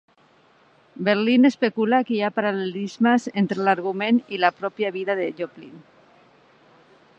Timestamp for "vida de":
4.99-5.31